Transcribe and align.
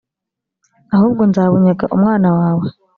ahubwo 0.95 1.21
nzabunyaga 1.29 1.85
umwana 1.95 2.29
wawe 2.37 2.65